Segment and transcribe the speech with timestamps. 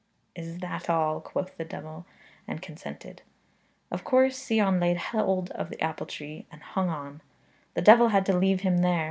[0.35, 2.05] 'Is that all?' quoth the diawl,
[2.47, 3.21] and consented.
[3.91, 7.21] Of course Sion laid hold of the apple tree, and hung on.
[7.75, 8.99] The devil had to leave him there.